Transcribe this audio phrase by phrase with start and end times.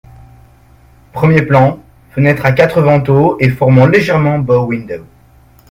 [1.13, 1.77] Premier plan,
[2.09, 5.05] fenêtre à quatre vantaux et formant légèrement bow-window.